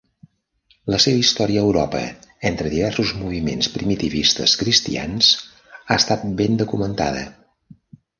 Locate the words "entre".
2.49-2.71